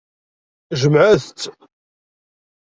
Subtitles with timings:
[0.81, 1.41] Jemɛet-t.